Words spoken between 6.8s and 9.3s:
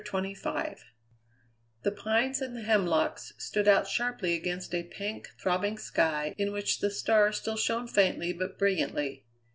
stars still shone faintly but brilliantly.